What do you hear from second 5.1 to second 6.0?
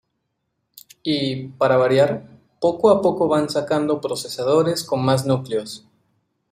núcleos.